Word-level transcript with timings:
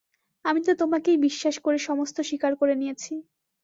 আমি 0.45 0.59
তো 0.63 0.71
তোমাকেই 0.81 1.17
বিশ্বাস 1.25 1.55
করে 1.59 1.77
সমস্ত 1.81 2.17
স্বীকার 2.29 2.51
করে 2.55 2.73
নিয়েছি। 2.75 3.13